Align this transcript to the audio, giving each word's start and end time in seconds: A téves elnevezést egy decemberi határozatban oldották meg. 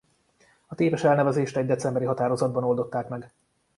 A 0.67 0.75
téves 0.75 1.03
elnevezést 1.03 1.57
egy 1.57 1.65
decemberi 1.65 2.05
határozatban 2.05 2.63
oldották 2.63 3.07
meg. 3.09 3.33